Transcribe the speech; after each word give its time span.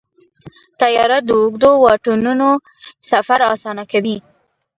طیاره 0.79 1.17
د 1.27 1.29
اوږدو 1.41 1.71
واټنونو 1.83 2.49
سفر 3.11 3.39
اسانه 3.53 3.83
کوي. 3.91 4.17